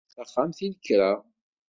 Taxxamt 0.15 0.59
i 0.65 0.67
lekra. 0.71 1.11